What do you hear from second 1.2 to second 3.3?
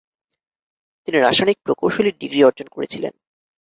রাসায়নিক প্রকৌশলীর ডিগ্রি অর্জন করেছিলেন।